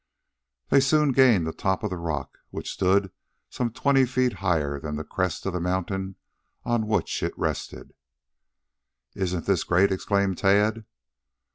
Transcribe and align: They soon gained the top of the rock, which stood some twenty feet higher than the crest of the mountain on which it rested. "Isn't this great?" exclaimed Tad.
They 0.69 0.79
soon 0.79 1.11
gained 1.11 1.45
the 1.45 1.53
top 1.53 1.83
of 1.83 1.91
the 1.91 1.95
rock, 1.97 2.39
which 2.49 2.71
stood 2.73 3.11
some 3.51 3.69
twenty 3.71 4.07
feet 4.07 4.33
higher 4.41 4.79
than 4.79 4.95
the 4.95 5.03
crest 5.03 5.45
of 5.45 5.53
the 5.53 5.59
mountain 5.59 6.15
on 6.65 6.87
which 6.87 7.21
it 7.21 7.37
rested. 7.37 7.93
"Isn't 9.13 9.45
this 9.45 9.63
great?" 9.63 9.91
exclaimed 9.91 10.39
Tad. 10.39 10.85